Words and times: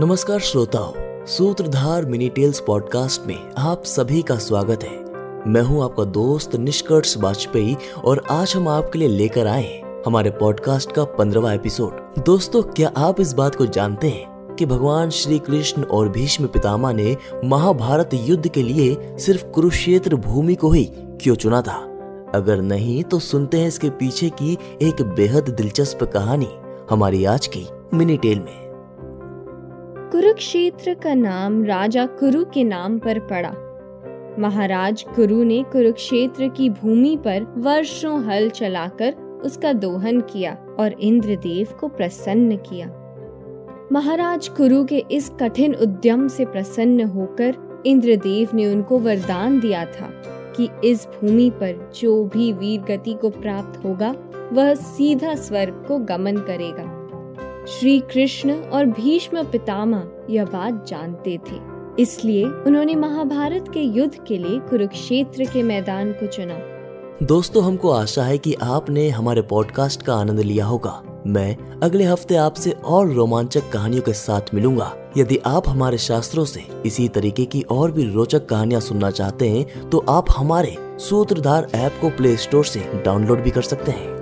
नमस्कार 0.00 0.38
श्रोताओं, 0.38 1.26
सूत्रधार 1.26 2.04
मिनी 2.06 2.28
टेल्स 2.28 2.60
पॉडकास्ट 2.60 3.26
में 3.26 3.50
आप 3.58 3.84
सभी 3.84 4.22
का 4.22 4.36
स्वागत 4.36 4.82
है। 4.82 4.98
मैं 5.52 5.62
हूँ 5.62 5.84
आपका 5.84 6.04
दोस्त 6.04 6.56
निष्कर्ष 6.56 7.16
वाजपेयी 7.16 7.76
और 8.04 8.22
आज 8.30 8.52
हम 8.56 8.68
आपके 8.68 8.98
लिए 8.98 9.08
लेकर 9.08 9.46
आए 9.46 10.02
हमारे 10.06 10.30
पॉडकास्ट 10.30 10.92
का 10.92 11.04
पंद्रवा 11.04 11.52
एपिसोड 11.52 12.22
दोस्तों, 12.24 12.62
क्या 12.62 12.92
आप 12.96 13.20
इस 13.20 13.32
बात 13.32 13.54
को 13.54 13.66
जानते 13.66 14.08
हैं 14.08 14.56
कि 14.58 14.66
भगवान 14.66 15.10
श्री 15.10 15.38
कृष्ण 15.38 15.82
और 15.82 16.08
भीष्म 16.08 16.46
पितामह 16.46 16.92
ने 16.92 17.16
महाभारत 17.44 18.10
युद्ध 18.14 18.48
के 18.48 18.62
लिए 18.62 19.18
सिर्फ़ 19.18 19.44
कुरुक्षेत्र 19.44 20.16
भूमि 20.16 20.54
को 20.54 20.70
ही 20.70 20.84
क्यों 20.94 21.34
चुना 21.34 21.62
था? 21.62 21.78
अगर 22.34 22.62
नहीं 22.62 23.04
तो 23.04 23.18
सुनते 23.18 23.56
हैं 23.56 23.68
इसके 23.68 23.90
पीछे 23.90 24.30
की 24.30 24.58
एक 24.82 25.02
बेहद 25.02 25.48
दिलचस्प 25.48 26.04
कहानी 26.04 26.48
हमारी 26.90 27.24
आज 27.24 27.46
की 27.46 27.66
मिनी 27.94 28.16
टेल 28.16 28.40
में। 28.40 28.67
कुरुक्षेत्र 30.12 30.94
का 30.94 31.14
नाम 31.14 31.64
राजा 31.64 32.06
कुरु 32.06 32.44
के 32.44 32.62
नाम 32.64 32.98
पर 32.98 33.18
पड़ा। 33.18 33.50
महाराज 34.38 35.02
कुरु 35.16 35.42
ने 35.42 35.62
कुरुक्षेत्र 35.72 36.48
की 36.48 36.70
भूमि 36.70 37.16
पर 37.16 37.42
वर्षों 37.56 38.24
हल 38.24 38.48
चलाकर 38.50 39.14
उसका 39.44 39.72
दोहन 39.72 40.20
किया 40.20 40.56
और 40.78 40.92
इंद्रदेव 40.92 41.76
को 41.80 41.88
प्रसन्न 41.88 42.56
किया। 42.56 42.86
महाराज 43.92 44.48
कुरु 44.48 44.84
के 44.84 45.04
इस 45.10 45.30
कठिन 45.40 45.74
उद्यम 45.74 46.28
से 46.28 46.44
प्रसन्न 46.44 47.04
होकर 47.08 47.82
इंद्रदेव 47.86 48.48
ने 48.54 48.72
उनको 48.72 48.98
वरदान 48.98 49.60
दिया 49.60 49.84
था 49.84 50.10
कि 50.56 50.68
इस 50.84 51.06
भूमि 51.06 51.50
पर 51.50 51.90
जो 52.00 52.24
भी 52.24 52.52
वीर 52.52 52.80
गति 52.80 53.14
को 53.14 53.30
प्राप्त 53.30 53.84
होगा, 53.84 54.14
वह 54.52 54.74
सीधा 54.74 55.34
स्वर्ग 55.34 55.84
को 55.88 55.98
गमन 55.98 56.36
करेगा। 56.36 56.87
श्री 57.68 57.98
कृष्ण 58.12 58.52
और 58.64 58.86
भीष्म 58.86 59.42
पितामह 59.44 60.04
यह 60.30 60.44
बात 60.44 60.86
जानते 60.88 61.36
थे। 61.48 61.56
इसलिए 62.02 62.44
उन्होंने 62.44 62.94
महाभारत 62.94 63.64
के 63.74 63.80
युद्ध 63.80 64.24
के 64.28 64.38
लिए 64.38 64.58
कुरुक्षेत्र 64.60 65.44
के 65.44 65.62
मैदान 65.62 66.12
को 66.12 66.26
चुना। 66.26 66.58
दोस्तों, 67.22 67.64
हमको 67.64 67.90
आशा 67.90 68.22
है 68.22 68.38
कि 68.38 68.54
आपने 68.62 69.08
हमारे 69.08 69.42
पॉडकास्ट 69.42 70.02
का 70.02 70.14
आनंद 70.14 70.40
लिया 70.40 70.66
होगा। 70.66 71.02
मैं 71.26 71.56
अगले 71.82 72.04
हफ़्ते 72.04 72.36
आपसे 72.36 72.70
और 72.70 73.12
रोमांचक 73.12 73.70
कहानियों 73.70 74.02
के 74.02 74.12
साथ 74.12 74.54
मिलूँगा। 74.54 74.92
यदि 75.16 75.38
आप 75.46 75.68
हमारे 75.68 75.98
शास्त्रों 75.98 76.44
से 76.44 76.64
इसी 76.86 77.08
तरीके 77.08 77.44
की 77.44 77.62
और 77.70 77.92
भी 77.92 78.04
रोचक 78.04 78.46
कहानियाँ 78.46 78.80
सुनना 78.80 79.10
चाहते 79.10 79.48
हैं 79.48 79.88
तो 79.90 80.04
आप 80.08 80.30
हमारे 80.30 80.76
सूत्रधार 81.00 81.68
ऐप 81.74 81.98
को 82.00 82.10
प्ले 82.10 82.36
स्टोर 82.36 82.64
से 82.64 82.90
डाउनलोड 83.04 83.42
भी 83.42 83.50
कर 83.50 83.62
सकते 83.62 83.90
हैं। 83.90 84.17